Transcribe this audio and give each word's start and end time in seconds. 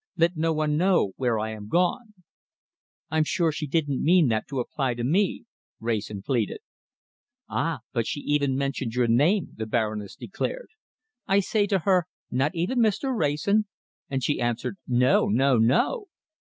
Let 0.17 0.35
no 0.35 0.51
one 0.51 0.77
know 0.77 1.11
where 1.17 1.37
I 1.37 1.51
am 1.51 1.67
gone.'" 1.69 2.15
"I'm 3.11 3.23
sure 3.23 3.51
she 3.51 3.67
didn't 3.67 4.01
mean 4.03 4.29
that 4.29 4.47
to 4.47 4.59
apply 4.59 4.95
to 4.95 5.03
me," 5.03 5.45
Wrayson 5.79 6.23
pleaded. 6.23 6.57
"Ah! 7.47 7.81
but 7.93 8.07
she 8.07 8.19
even 8.21 8.57
mentioned 8.57 8.95
your 8.95 9.05
name," 9.05 9.49
the 9.57 9.67
Baroness 9.67 10.15
declared. 10.15 10.69
"I 11.27 11.39
say 11.39 11.67
to 11.67 11.77
her, 11.85 12.07
'Not 12.31 12.55
even 12.55 12.79
Mr. 12.79 13.15
Wrayson?' 13.15 13.67
and 14.09 14.23
she 14.23 14.41
answered, 14.41 14.77
'No! 14.87 15.27
No! 15.27 15.59
No!'" 15.59 16.07